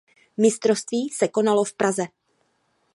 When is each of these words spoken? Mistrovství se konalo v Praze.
Mistrovství 0.37 1.09
se 1.09 1.27
konalo 1.27 1.63
v 1.63 1.73
Praze. 1.73 2.03